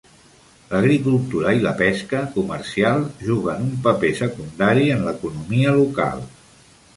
[0.69, 6.27] L'agricultura i la pesca comercial juguen un paper secundari en l'economia local.